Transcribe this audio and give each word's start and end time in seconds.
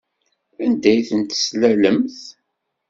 Anda 0.63 0.89
ay 0.91 1.01
ten-teslalemt? 1.09 2.17